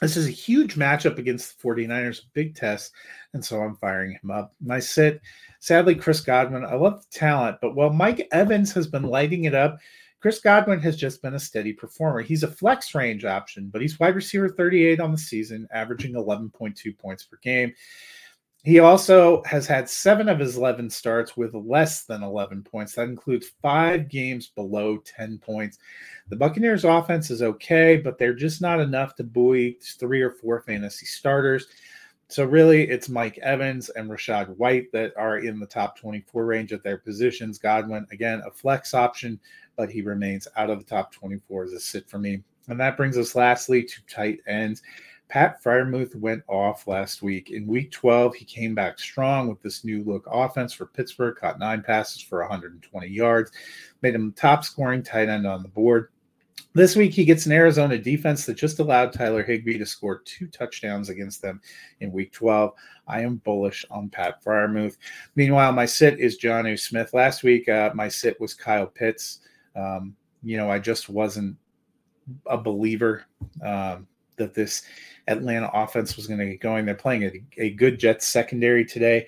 this 0.00 0.16
is 0.16 0.26
a 0.26 0.30
huge 0.30 0.76
matchup 0.76 1.18
against 1.18 1.56
the 1.56 1.68
49ers, 1.68 2.22
big 2.34 2.54
test, 2.54 2.92
and 3.32 3.44
so 3.44 3.60
I'm 3.60 3.76
firing 3.76 4.18
him 4.22 4.30
up. 4.30 4.54
My 4.60 4.78
sit, 4.78 5.20
sadly, 5.60 5.94
Chris 5.94 6.20
Godwin. 6.20 6.64
I 6.64 6.74
love 6.74 7.00
the 7.00 7.18
talent, 7.18 7.58
but 7.62 7.74
while 7.74 7.90
Mike 7.90 8.26
Evans 8.32 8.72
has 8.72 8.86
been 8.86 9.04
lighting 9.04 9.44
it 9.44 9.54
up, 9.54 9.78
Chris 10.20 10.40
Godwin 10.40 10.80
has 10.80 10.96
just 10.96 11.22
been 11.22 11.34
a 11.34 11.38
steady 11.38 11.72
performer. 11.72 12.20
He's 12.20 12.42
a 12.42 12.48
flex 12.48 12.94
range 12.94 13.24
option, 13.24 13.68
but 13.72 13.80
he's 13.80 14.00
wide 14.00 14.14
receiver 14.14 14.48
38 14.48 14.98
on 15.00 15.12
the 15.12 15.18
season, 15.18 15.68
averaging 15.70 16.14
11.2 16.14 16.98
points 16.98 17.24
per 17.24 17.38
game. 17.42 17.72
He 18.66 18.80
also 18.80 19.44
has 19.44 19.64
had 19.64 19.88
seven 19.88 20.28
of 20.28 20.40
his 20.40 20.56
11 20.56 20.90
starts 20.90 21.36
with 21.36 21.54
less 21.54 22.02
than 22.02 22.24
11 22.24 22.64
points. 22.64 22.96
That 22.96 23.08
includes 23.08 23.52
five 23.62 24.08
games 24.08 24.48
below 24.48 24.96
10 24.96 25.38
points. 25.38 25.78
The 26.30 26.34
Buccaneers 26.34 26.84
offense 26.84 27.30
is 27.30 27.42
okay, 27.42 27.96
but 27.96 28.18
they're 28.18 28.34
just 28.34 28.60
not 28.60 28.80
enough 28.80 29.14
to 29.16 29.22
buoy 29.22 29.78
three 29.80 30.20
or 30.20 30.32
four 30.32 30.62
fantasy 30.62 31.06
starters. 31.06 31.68
So 32.26 32.44
really, 32.44 32.90
it's 32.90 33.08
Mike 33.08 33.38
Evans 33.38 33.88
and 33.90 34.10
Rachaad 34.10 34.48
White 34.56 34.90
that 34.90 35.12
are 35.16 35.38
in 35.38 35.60
the 35.60 35.66
top 35.66 35.96
24 35.96 36.44
range 36.44 36.72
at 36.72 36.82
their 36.82 36.98
positions. 36.98 37.60
Godwin, 37.60 38.04
again, 38.10 38.42
a 38.44 38.50
flex 38.50 38.94
option, 38.94 39.38
but 39.76 39.90
he 39.90 40.02
remains 40.02 40.48
out 40.56 40.70
of 40.70 40.80
the 40.80 40.84
top 40.84 41.12
24 41.12 41.66
as 41.66 41.72
a 41.72 41.78
sit 41.78 42.10
for 42.10 42.18
me. 42.18 42.42
And 42.66 42.80
that 42.80 42.96
brings 42.96 43.16
us 43.16 43.36
lastly 43.36 43.84
to 43.84 44.06
tight 44.12 44.40
ends. 44.48 44.82
Pat 45.28 45.62
Freiermuth 45.62 46.14
went 46.14 46.42
off 46.46 46.86
last 46.86 47.22
week. 47.22 47.50
In 47.50 47.66
week 47.66 47.90
12, 47.90 48.34
he 48.34 48.44
came 48.44 48.74
back 48.74 48.98
strong 48.98 49.48
with 49.48 49.60
this 49.60 49.84
new 49.84 50.04
look 50.04 50.26
offense 50.30 50.72
for 50.72 50.86
Pittsburgh, 50.86 51.36
caught 51.36 51.58
nine 51.58 51.82
passes 51.82 52.22
for 52.22 52.40
120 52.40 53.08
yards, 53.08 53.50
made 54.02 54.14
him 54.14 54.32
top 54.32 54.64
scoring 54.64 55.02
tight 55.02 55.28
end 55.28 55.46
on 55.46 55.62
the 55.62 55.68
board. 55.68 56.08
This 56.74 56.94
week, 56.94 57.12
he 57.12 57.24
gets 57.24 57.46
an 57.46 57.52
Arizona 57.52 57.96
defense 57.96 58.44
that 58.44 58.54
just 58.54 58.80
allowed 58.80 59.12
Tyler 59.12 59.42
Higbee 59.42 59.78
to 59.78 59.86
score 59.86 60.20
two 60.20 60.46
touchdowns 60.46 61.08
against 61.08 61.40
them 61.40 61.60
in 62.00 62.12
week 62.12 62.32
12. 62.32 62.72
I 63.08 63.22
am 63.22 63.36
bullish 63.36 63.84
on 63.90 64.10
Pat 64.10 64.44
Freiermuth. 64.44 64.98
Meanwhile, 65.36 65.72
my 65.72 65.86
sit 65.86 66.20
is 66.20 66.38
Jonnu 66.38 66.78
Smith. 66.78 67.14
Last 67.14 67.42
week, 67.42 67.68
uh, 67.68 67.92
my 67.94 68.08
sit 68.08 68.38
was 68.40 68.52
Kyle 68.52 68.86
Pitts. 68.86 69.40
Um, 69.74 70.14
you 70.42 70.58
know, 70.58 70.70
I 70.70 70.78
just 70.78 71.08
wasn't 71.08 71.56
a 72.44 72.58
believer 72.58 73.24
um, 73.64 74.06
that 74.36 74.54
this 74.54 74.82
Atlanta 75.28 75.70
offense 75.72 76.16
was 76.16 76.26
going 76.26 76.40
to 76.40 76.46
get 76.46 76.60
going. 76.60 76.84
They're 76.84 76.94
playing 76.94 77.24
a, 77.24 77.62
a 77.62 77.70
good 77.70 77.98
Jets 77.98 78.26
secondary 78.28 78.84
today. 78.84 79.26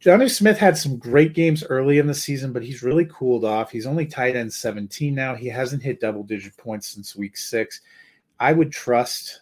Jonnu 0.00 0.30
Smith 0.30 0.58
had 0.58 0.78
some 0.78 0.96
great 0.96 1.34
games 1.34 1.64
early 1.64 1.98
in 1.98 2.06
the 2.06 2.14
season, 2.14 2.52
but 2.52 2.62
he's 2.62 2.84
really 2.84 3.06
cooled 3.06 3.44
off. 3.44 3.72
He's 3.72 3.86
only 3.86 4.06
tight 4.06 4.36
end 4.36 4.52
17 4.52 5.12
now. 5.12 5.34
He 5.34 5.48
hasn't 5.48 5.82
hit 5.82 6.00
double 6.00 6.22
digit 6.22 6.56
points 6.56 6.88
since 6.88 7.16
week 7.16 7.36
six. 7.36 7.80
I 8.38 8.52
would 8.52 8.70
trust 8.70 9.40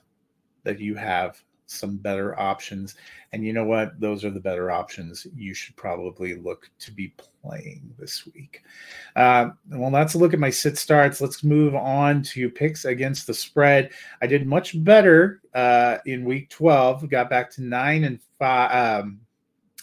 that 0.64 0.80
you 0.80 0.94
have 0.94 1.42
some 1.76 1.96
better 1.96 2.38
options. 2.38 2.94
And 3.32 3.44
you 3.44 3.52
know 3.52 3.64
what? 3.64 4.00
Those 4.00 4.24
are 4.24 4.30
the 4.30 4.40
better 4.40 4.70
options 4.70 5.26
you 5.34 5.52
should 5.54 5.76
probably 5.76 6.34
look 6.34 6.70
to 6.78 6.90
be 6.90 7.12
playing 7.42 7.94
this 7.98 8.26
week. 8.34 8.62
Uh, 9.14 9.50
well, 9.70 9.90
that's 9.90 10.14
a 10.14 10.18
look 10.18 10.32
at 10.32 10.40
my 10.40 10.50
sit 10.50 10.78
starts. 10.78 11.20
Let's 11.20 11.44
move 11.44 11.74
on 11.74 12.22
to 12.22 12.50
picks 12.50 12.84
against 12.84 13.26
the 13.26 13.34
spread. 13.34 13.90
I 14.22 14.26
did 14.26 14.46
much 14.46 14.82
better 14.84 15.42
uh, 15.54 15.98
in 16.06 16.24
week 16.24 16.50
12, 16.50 17.08
got 17.10 17.28
back 17.28 17.50
to 17.52 17.62
nine 17.62 18.04
and 18.04 18.20
five. 18.38 19.04
Um, 19.04 19.20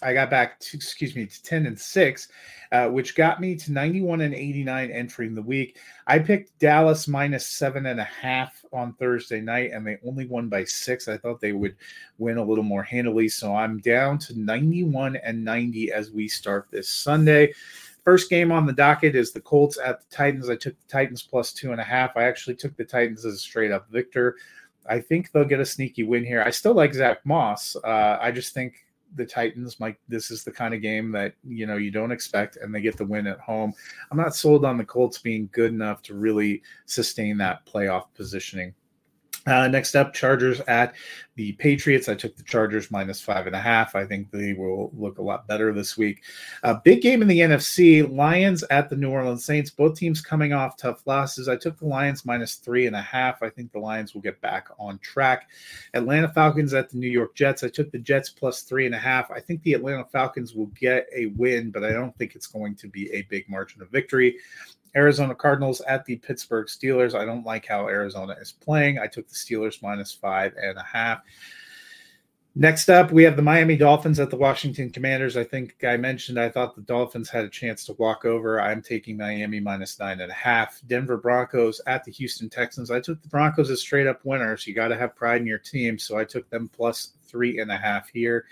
I 0.03 0.13
got 0.13 0.29
back 0.29 0.59
to, 0.59 0.77
excuse 0.77 1.15
me, 1.15 1.25
to 1.25 1.43
10 1.43 1.65
and 1.65 1.79
6, 1.79 2.27
uh, 2.71 2.87
which 2.89 3.15
got 3.15 3.39
me 3.39 3.55
to 3.55 3.71
91 3.71 4.21
and 4.21 4.33
89 4.33 4.91
entering 4.91 5.33
the 5.33 5.41
week. 5.41 5.77
I 6.07 6.19
picked 6.19 6.59
Dallas 6.59 7.07
minus 7.07 7.47
seven 7.47 7.85
and 7.85 7.99
a 7.99 8.03
half 8.03 8.63
on 8.73 8.93
Thursday 8.93 9.39
night, 9.41 9.71
and 9.71 9.85
they 9.85 9.97
only 10.05 10.25
won 10.25 10.49
by 10.49 10.65
six. 10.65 11.07
I 11.07 11.17
thought 11.17 11.39
they 11.39 11.53
would 11.53 11.75
win 12.17 12.37
a 12.37 12.43
little 12.43 12.63
more 12.63 12.83
handily. 12.83 13.29
So 13.29 13.55
I'm 13.55 13.79
down 13.79 14.19
to 14.19 14.39
91 14.39 15.15
and 15.17 15.43
90 15.43 15.91
as 15.91 16.11
we 16.11 16.27
start 16.27 16.67
this 16.71 16.89
Sunday. 16.89 17.53
First 18.03 18.29
game 18.29 18.51
on 18.51 18.65
the 18.65 18.73
docket 18.73 19.15
is 19.15 19.31
the 19.31 19.39
Colts 19.39 19.77
at 19.77 20.01
the 20.01 20.15
Titans. 20.15 20.49
I 20.49 20.57
took 20.57 20.75
the 20.77 20.91
Titans 20.91 21.21
plus 21.21 21.53
two 21.53 21.71
and 21.71 21.79
a 21.79 21.85
half. 21.85 22.17
I 22.17 22.23
actually 22.23 22.55
took 22.55 22.75
the 22.75 22.83
Titans 22.83 23.23
as 23.25 23.35
a 23.35 23.37
straight 23.37 23.71
up 23.71 23.89
victor. 23.89 24.35
I 24.85 24.99
think 24.99 25.31
they'll 25.31 25.45
get 25.45 25.61
a 25.61 25.65
sneaky 25.65 26.03
win 26.03 26.25
here. 26.25 26.43
I 26.43 26.49
still 26.49 26.73
like 26.73 26.93
Zach 26.93 27.25
Moss. 27.25 27.77
Uh, 27.81 28.17
I 28.19 28.31
just 28.31 28.53
think 28.53 28.85
the 29.15 29.25
Titans 29.25 29.79
might 29.79 29.97
this 30.07 30.31
is 30.31 30.43
the 30.43 30.51
kind 30.51 30.73
of 30.73 30.81
game 30.81 31.11
that 31.11 31.33
you 31.47 31.65
know 31.65 31.77
you 31.77 31.91
don't 31.91 32.11
expect 32.11 32.57
and 32.57 32.73
they 32.73 32.81
get 32.81 32.97
the 32.97 33.05
win 33.05 33.27
at 33.27 33.39
home. 33.39 33.73
I'm 34.11 34.17
not 34.17 34.35
sold 34.35 34.65
on 34.65 34.77
the 34.77 34.85
Colts 34.85 35.19
being 35.19 35.49
good 35.51 35.71
enough 35.71 36.01
to 36.03 36.15
really 36.15 36.61
sustain 36.85 37.37
that 37.37 37.65
playoff 37.65 38.05
positioning. 38.15 38.73
Uh, 39.45 39.67
next 39.67 39.95
up, 39.95 40.13
Chargers 40.13 40.61
at 40.61 40.95
the 41.35 41.51
Patriots. 41.53 42.07
I 42.07 42.15
took 42.15 42.35
the 42.35 42.43
Chargers 42.43 42.91
minus 42.91 43.19
five 43.19 43.47
and 43.47 43.55
a 43.55 43.59
half. 43.59 43.95
I 43.95 44.05
think 44.05 44.31
they 44.31 44.53
will 44.53 44.91
look 44.95 45.17
a 45.17 45.21
lot 45.21 45.47
better 45.47 45.73
this 45.73 45.97
week. 45.97 46.23
Uh, 46.63 46.75
big 46.75 47.01
game 47.01 47.21
in 47.21 47.27
the 47.27 47.39
NFC 47.39 48.09
Lions 48.09 48.63
at 48.69 48.89
the 48.89 48.95
New 48.95 49.09
Orleans 49.09 49.43
Saints. 49.43 49.69
Both 49.69 49.97
teams 49.97 50.21
coming 50.21 50.53
off 50.53 50.77
tough 50.77 51.05
losses. 51.05 51.49
I 51.49 51.57
took 51.57 51.77
the 51.77 51.87
Lions 51.87 52.25
minus 52.25 52.55
three 52.55 52.87
and 52.87 52.95
a 52.95 53.01
half. 53.01 53.43
I 53.43 53.49
think 53.49 53.71
the 53.71 53.79
Lions 53.79 54.13
will 54.13 54.21
get 54.21 54.39
back 54.41 54.69
on 54.79 54.97
track. 54.99 55.49
Atlanta 55.93 56.29
Falcons 56.29 56.73
at 56.73 56.89
the 56.89 56.97
New 56.97 57.09
York 57.09 57.35
Jets. 57.35 57.63
I 57.63 57.69
took 57.69 57.91
the 57.91 57.99
Jets 57.99 58.29
plus 58.29 58.61
three 58.61 58.85
and 58.85 58.95
a 58.95 58.99
half. 58.99 59.29
I 59.29 59.39
think 59.39 59.61
the 59.63 59.73
Atlanta 59.73 60.05
Falcons 60.05 60.53
will 60.53 60.67
get 60.67 61.07
a 61.13 61.27
win, 61.37 61.71
but 61.71 61.83
I 61.83 61.91
don't 61.91 62.15
think 62.17 62.35
it's 62.35 62.47
going 62.47 62.75
to 62.75 62.87
be 62.87 63.11
a 63.11 63.23
big 63.23 63.49
margin 63.49 63.81
of 63.81 63.89
victory. 63.89 64.37
Arizona 64.95 65.35
Cardinals 65.35 65.81
at 65.81 66.05
the 66.05 66.17
Pittsburgh 66.17 66.67
Steelers. 66.67 67.15
I 67.15 67.25
don't 67.25 67.45
like 67.45 67.65
how 67.65 67.87
Arizona 67.87 68.35
is 68.39 68.51
playing. 68.51 68.99
I 68.99 69.07
took 69.07 69.27
the 69.27 69.35
Steelers 69.35 69.81
minus 69.81 70.11
five 70.11 70.53
and 70.61 70.77
a 70.77 70.83
half. 70.83 71.21
Next 72.55 72.87
up, 72.87 73.11
we 73.11 73.23
have 73.23 73.35
the 73.35 73.41
Miami 73.41 73.75
Dolphins 73.75 74.19
at 74.19 74.29
the 74.29 74.37
Washington 74.37 74.91
Commanders. 74.91 75.37
I 75.37 75.43
think 75.43 75.83
I 75.83 75.97
mentioned 75.97 76.39
I 76.39 76.49
thought 76.49 76.75
the 76.75 76.83
Dolphins 76.83 77.27
had 77.27 77.45
a 77.45 77.49
chance 77.49 77.83
to 77.85 77.93
walk 77.93 78.25
over. 78.25 78.61
I'm 78.61 78.79
taking 78.79 79.17
Miami 79.17 79.59
minus 79.59 79.97
nine 79.99 80.21
and 80.21 80.29
a 80.29 80.35
half. 80.35 80.79
Denver 80.85 81.17
Broncos 81.17 81.81
at 81.87 82.03
the 82.03 82.11
Houston 82.11 82.49
Texans. 82.49 82.91
I 82.91 82.99
took 82.99 83.19
the 83.23 83.27
Broncos 83.27 83.71
as 83.71 83.81
straight 83.81 84.05
up 84.05 84.23
winners. 84.23 84.67
You 84.67 84.75
got 84.75 84.89
to 84.89 84.97
have 84.97 85.15
pride 85.15 85.41
in 85.41 85.47
your 85.47 85.57
team. 85.57 85.97
So 85.97 86.19
I 86.19 86.25
took 86.25 86.47
them 86.51 86.69
plus 86.71 87.13
three 87.25 87.57
and 87.57 87.71
a 87.71 87.77
half 87.77 88.09
here. 88.09 88.45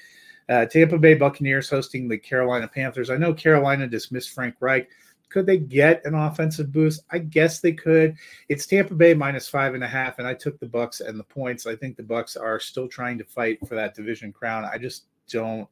Uh, 0.50 0.66
Tampa 0.66 0.98
Bay 0.98 1.14
Buccaneers 1.14 1.70
hosting 1.70 2.08
the 2.08 2.18
Carolina 2.18 2.68
Panthers. 2.68 3.12
I 3.12 3.18
know 3.18 3.36
Carolina 3.36 3.88
dismissed 3.88 4.32
Frank 4.32 4.56
Reich. 4.60 4.90
Could 5.32 5.46
they 5.46 5.58
get 5.58 6.06
an 6.06 6.14
offensive 6.14 6.74
boost? 6.74 7.04
I 7.10 7.20
guess 7.20 7.62
they 7.62 7.72
could. 7.72 8.18
It's 8.50 8.68
Tampa 8.68 8.94
Bay 8.94 9.14
minus 9.14 9.48
five 9.48 9.74
and 9.74 9.84
a 9.84 9.88
half, 9.88 10.20
and 10.20 10.28
I 10.28 10.34
took 10.34 10.60
the 10.60 10.66
Bucks 10.66 11.00
and 11.00 11.18
the 11.18 11.24
points. 11.24 11.66
I 11.66 11.76
think 11.76 11.96
the 11.96 12.04
Bucks 12.04 12.36
are 12.36 12.60
still 12.60 12.90
trying 12.90 13.18
to 13.18 13.24
fight 13.24 13.66
for 13.66 13.76
that 13.76 13.96
division 13.96 14.34
crown. 14.34 14.66
I 14.66 14.78
just 14.78 15.06
don't 15.30 15.70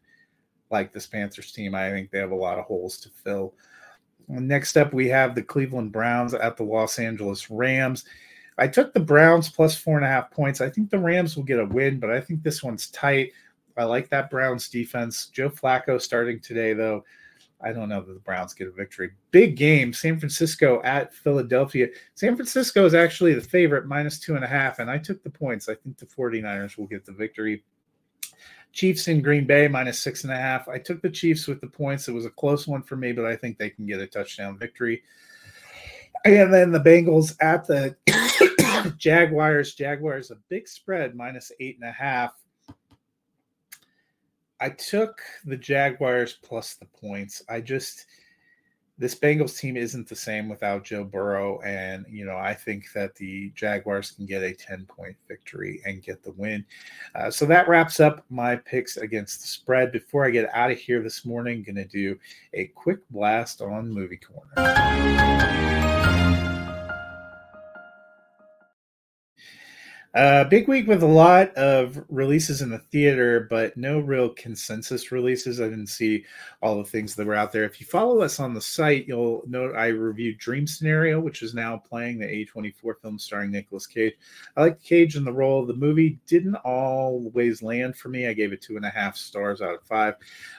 like 0.72 0.94
this 0.94 1.08
Panthers 1.08 1.52
team. 1.52 1.76
I 1.76 1.90
think 1.92 2.10
they 2.10 2.20
have 2.20 2.32
a 2.32 2.36
lot 2.36 2.58
of 2.58 2.66
holes 2.66 2.98
to 3.00 3.10
fill. 3.10 3.54
Next 4.30 4.78
up, 4.78 4.94
we 4.94 5.10
have 5.10 5.36
the 5.36 5.44
Cleveland 5.44 5.92
Browns 5.92 6.34
at 6.34 6.56
the 6.56 6.64
Los 6.64 6.98
Angeles 6.98 7.50
Rams. 7.50 8.06
I 8.58 8.68
took 8.68 8.94
the 8.94 9.00
Browns 9.02 9.50
plus 9.50 9.76
four 9.76 9.98
and 9.98 10.06
a 10.06 10.10
half 10.10 10.32
points. 10.32 10.62
I 10.62 10.70
think 10.70 10.90
the 10.90 11.00
Rams 11.00 11.36
will 11.36 11.44
get 11.44 11.60
a 11.60 11.66
win, 11.66 12.00
but 12.00 12.12
I 12.12 12.22
think 12.22 12.44
this 12.44 12.64
one's 12.64 12.90
tight. 12.92 13.34
I 13.76 13.84
like 13.84 14.08
that 14.10 14.30
Browns 14.30 14.70
defense. 14.70 15.28
Joe 15.28 15.50
Flacco 15.50 16.00
starting 16.02 16.40
today, 16.40 16.74
though. 16.74 17.04
I 17.62 17.74
don't 17.74 17.90
know 17.90 18.02
that 18.02 18.14
the 18.14 18.20
Browns 18.20 18.54
get 18.54 18.68
a 18.68 18.72
victory. 18.72 19.12
Big 19.32 19.58
game, 19.58 19.92
San 19.92 20.18
Francisco 20.18 20.82
at 20.84 21.14
Philadelphia. 21.14 21.88
San 22.16 22.36
Francisco 22.36 22.86
is 22.86 22.94
actually 22.94 23.34
the 23.34 23.42
favorite, 23.42 23.86
minus 23.86 24.20
two 24.20 24.36
and 24.36 24.46
a 24.46 24.48
half, 24.48 24.80
and 24.80 24.90
I 24.90 24.98
took 24.98 25.22
the 25.24 25.30
points. 25.30 25.68
I 25.68 25.76
think 25.76 25.98
the 25.98 26.06
49ers 26.06 26.78
will 26.78 26.88
get 26.88 27.06
the 27.06 27.12
victory. 27.12 27.64
Chiefs 28.72 29.08
in 29.08 29.22
Green 29.22 29.46
Bay, 29.46 29.68
minus 29.68 30.00
six 30.00 30.24
and 30.24 30.32
a 30.32 30.38
half. 30.38 30.68
I 30.70 30.78
took 30.78 31.02
the 31.02 31.10
Chiefs 31.10 31.48
with 31.48 31.60
the 31.60 31.68
points. 31.68 32.08
It 32.08 32.14
was 32.14 32.26
a 32.26 32.30
close 32.30 32.68
one 32.68 32.84
for 32.84 32.96
me, 32.96 33.12
but 33.12 33.26
I 33.26 33.36
think 33.36 33.58
they 33.58 33.70
can 33.70 33.86
get 33.86 34.00
a 34.00 34.08
touchdown 34.08 34.58
victory. 34.58 35.04
And 36.24 36.54
then 36.54 36.72
the 36.72 36.80
Bengals 36.80 37.36
at 37.42 37.66
the 37.66 37.96
Jaguars. 38.98 39.74
Jaguars, 39.74 40.32
a 40.32 40.38
big 40.50 40.68
spread, 40.68 41.16
minus 41.16 41.52
eight 41.60 41.78
and 41.80 41.90
a 41.90 41.92
half. 41.92 42.39
I 44.62 44.70
took 44.70 45.22
the 45.46 45.58
Jaguars 45.58 46.38
plus 46.42 46.76
the 46.76 46.86
points. 46.86 47.42
I 47.50 47.62
just 47.62 48.06
this 48.98 49.16
Bengals 49.16 49.58
team 49.58 49.78
isn't 49.78 50.10
the 50.10 50.16
same 50.16 50.50
without 50.50 50.84
Joe 50.84 51.06
Burrow, 51.06 51.62
and 51.62 52.06
you 52.10 52.26
know 52.26 52.36
I 52.36 52.54
think 52.54 52.92
that 52.94 53.16
the 53.16 53.50
Jaguars 53.56 54.12
can 54.12 54.26
get 54.26 54.44
a 54.44 54.54
ten 54.54 54.86
point 54.86 55.16
victory 55.28 55.82
and 55.86 56.04
get 56.04 56.22
the 56.22 56.34
win. 56.34 56.66
Uh, 57.16 57.32
so 57.32 57.46
that 57.46 57.70
wraps 57.70 58.02
up 58.02 58.26
my 58.30 58.58
picks 58.58 58.98
against 58.98 59.42
the 59.42 59.48
spread. 59.48 59.94
Before 59.94 60.26
I 60.26 60.32
get 60.32 60.54
out 60.54 60.72
of 60.72 60.78
here 60.78 61.02
this 61.02 61.26
morning, 61.26 61.64
going 61.64 61.76
to 61.78 61.86
do 61.86 62.20
a 62.54 62.66
quick 62.68 63.00
blast 63.10 63.62
on 63.62 63.90
Movie 63.90 64.20
Corner. 64.20 64.52
Uh, 70.16 70.44
big 70.46 70.68
week 70.68 70.88
with 70.88 71.04
a 71.04 71.08
lot 71.08 71.54
of 71.54 72.04
releases 72.10 72.64
in 72.64 72.70
the 72.72 72.80
theater, 72.80 73.46
but 73.48 73.78
no 73.78 74.00
real 74.00 74.30
consensus 74.30 75.12
releases. 75.12 75.62
I 75.62 75.66
didn't 75.66 75.86
see 75.88 76.26
all 76.64 76.80
the 76.80 76.90
things 76.90 77.14
that 77.16 77.28
were 77.28 77.36
out 77.36 77.52
there. 77.52 77.64
If 77.64 77.80
you 77.80 77.86
follow 77.86 78.22
us 78.22 78.40
on 78.40 78.56
the 78.56 78.62
site, 78.62 79.08
you'll 79.08 79.44
note 79.46 79.76
I 79.76 79.88
reviewed 79.88 80.40
Dream 80.40 80.66
Scenario, 80.66 81.20
which 81.20 81.44
is 81.44 81.54
now 81.54 81.78
playing 81.78 82.18
the 82.18 82.26
A24 82.26 83.00
film 83.00 83.20
starring 83.20 83.52
Nicolas 83.52 83.86
Cage. 83.86 84.16
I 84.58 84.62
like 84.62 84.82
Cage 84.82 85.16
in 85.16 85.24
the 85.24 85.32
role. 85.32 85.64
The 85.64 85.76
movie 85.76 86.20
didn't 86.26 86.56
always 86.56 87.62
land 87.62 87.96
for 87.96 88.10
me. 88.10 88.26
I 88.26 88.34
gave 88.34 88.52
it 88.52 88.64
two 88.64 88.78
and 88.78 88.86
a 88.86 88.90
half 88.90 89.16
stars 89.16 89.62
out 89.62 89.76
of 89.76 89.84
five. 89.84 90.16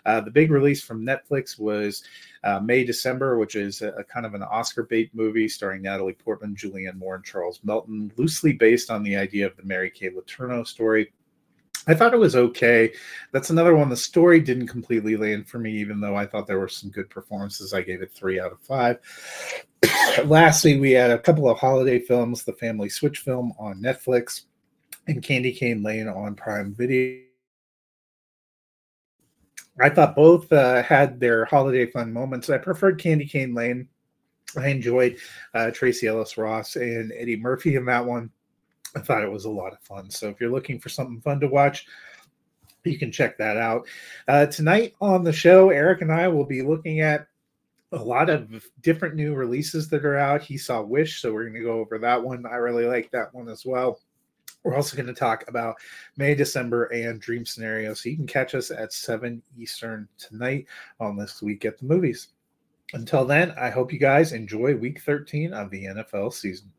Uh, 0.07 0.21
the 0.21 0.31
big 0.31 0.53
release 0.53 0.81
from 0.81 1.05
Netflix 1.05 1.59
was 1.59 2.05
uh, 2.43 2.59
May 2.61 2.85
December, 2.85 3.39
which 3.39 3.55
is 3.55 3.83
a, 3.83 3.91
a, 3.93 4.05
kind 4.05 4.25
of 4.25 4.35
an 4.35 4.43
Oscar 4.43 4.85
bait 4.85 5.11
movie 5.13 5.49
starring 5.49 5.83
Natalie 5.83 6.15
Portman, 6.15 6.55
Julianne 6.55 6.97
Moore, 6.97 7.17
and 7.17 7.25
Charles 7.25 7.61
Melton, 7.65 8.11
loosely 8.17 8.53
based 8.53 8.91
on 8.91 9.03
the 9.03 9.17
idea 9.17 9.40
of 9.43 9.57
the 9.57 9.65
Mary 9.65 9.91
Kay 9.91 10.11
Letourneau 10.11 10.67
story. 10.67 11.13
I 11.87 11.95
thought 11.95 12.13
it 12.13 12.21
was 12.21 12.37
okay. 12.37 12.93
That's 13.33 13.51
another 13.51 13.75
one. 13.75 13.89
The 13.89 13.97
story 13.97 14.41
didn't 14.41 14.69
completely 14.69 15.17
land 15.17 15.49
for 15.49 15.59
me, 15.59 15.73
even 15.79 16.01
though 16.01 16.15
I 16.15 16.27
thought 16.27 16.47
there 16.47 16.59
were 16.59 16.69
some 16.69 16.91
good 16.91 17.09
performances. 17.09 17.73
I 17.73 17.83
gave 17.83 18.03
it 18.03 18.13
three 18.13 18.39
out 18.39 18.53
of 18.53 18.61
five. 18.61 18.99
Lastly, 20.25 20.79
we 20.79 20.93
had 20.93 21.11
a 21.11 21.19
couple 21.19 21.49
of 21.49 21.59
holiday 21.59 21.99
films 21.99 22.45
the 22.45 22.53
Family 22.53 22.91
Switch 22.91 23.21
film 23.21 23.55
on 23.59 23.83
Netflix 23.83 24.43
and 25.09 25.23
Candy 25.23 25.53
Cane 25.53 25.83
Lane 25.83 26.09
on 26.09 26.35
Prime 26.35 26.75
Video. 26.75 27.23
I 29.81 29.89
thought 29.89 30.15
both 30.15 30.53
uh, 30.53 30.83
had 30.83 31.19
their 31.19 31.47
holiday 31.47 31.87
fun 31.87 32.13
moments. 32.13 32.51
I 32.51 32.59
preferred 32.59 33.01
Candy 33.01 33.27
Cane 33.27 33.55
Lane. 33.55 33.89
I 34.57 34.69
enjoyed 34.69 35.17
uh, 35.55 35.71
Tracee 35.71 36.09
Ellis 36.09 36.37
Ross 36.37 36.77
and 36.77 37.13
Eddie 37.17 37.37
Murphy 37.37 37.77
in 37.77 37.87
that 37.87 38.05
one. 38.05 38.31
I 38.97 39.01
thought 39.01 39.23
it 39.23 39.31
was 39.31 39.45
a 39.45 39.51
lot 39.51 39.73
of 39.73 39.81
fun. 39.81 40.11
So 40.11 40.29
if 40.29 40.41
you're 40.41 40.51
looking 40.51 40.79
for 40.79 40.89
something 40.89 41.21
fun 41.21 41.41
to 41.41 41.49
watch, 41.49 41.87
you 42.85 42.99
can 42.99 43.13
check 43.13 43.39
that 43.39 43.57
out. 43.57 43.87
Uh, 44.27 44.47
tonight 44.47 44.95
on 45.01 45.23
the 45.23 45.33
show, 45.33 45.71
Eric 45.71 46.03
and 46.03 46.13
I 46.13 46.29
will 46.29 46.45
be 46.45 46.63
looking 46.63 47.01
at 47.01 47.27
a 47.93 48.03
lot 48.03 48.31
of 48.31 48.65
different 48.83 49.17
new 49.17 49.35
releases 49.35 49.89
that 49.89 50.05
are 50.05 50.17
out. 50.17 50.43
He 50.43 50.57
saw 50.57 50.81
Wish, 50.81 51.21
so 51.21 51.33
we're 51.33 51.45
going 51.45 51.55
to 51.55 51.61
go 51.61 51.81
over 51.81 51.99
that 51.99 52.23
one. 52.23 52.47
I 52.47 52.57
really 52.57 52.87
like 52.87 53.11
that 53.11 53.35
one 53.35 53.49
as 53.49 53.67
well. 53.67 54.01
We're 54.63 54.77
also 54.77 54.97
going 54.97 55.07
to 55.07 55.15
talk 55.15 55.45
about 55.49 55.77
May, 56.17 56.35
December, 56.35 56.85
and 56.87 57.21
Dream 57.21 57.47
Scenario. 57.47 57.95
So 57.95 58.11
you 58.11 58.17
can 58.17 58.27
catch 58.27 58.55
us 58.55 58.71
at 58.71 58.93
7 58.93 59.43
Eastern 59.59 60.07
tonight 60.19 60.67
on 61.01 61.17
this 61.17 61.41
week 61.41 61.65
at 61.65 61.79
the 61.79 61.87
movies. 61.87 62.29
Until 62.93 63.25
then, 63.25 63.53
I 63.53 63.71
hope 63.71 63.93
you 63.93 63.99
guys 63.99 64.33
enjoy 64.33 64.75
week 64.77 65.01
13 65.01 65.55
of 65.55 65.71
the 65.71 65.85
NFL 65.85 66.33
season. 66.33 66.71